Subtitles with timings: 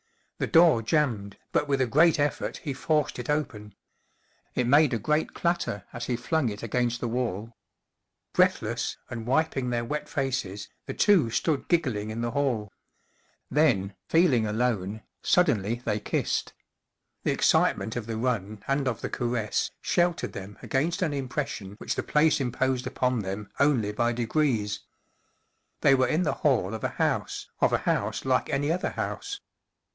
[0.39, 3.75] The door jammed, but with a great effort he forced it open.
[4.55, 7.55] It made a great clatter as he flung it against the wall.
[8.33, 12.73] Breathless, and wiping their wet faces, the two stood giggling in the hall.
[13.51, 16.53] Then, feel¬ ing alone, suddenly they kissed.
[17.23, 21.73] The excite¬ ment of the run and of the caress sheltered them against an impression
[21.77, 24.79] which the place imposed upon them only by degrees.
[25.81, 29.39] They were in the hall of a house, of a house like any other house.